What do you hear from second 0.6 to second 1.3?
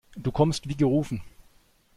wie gerufen.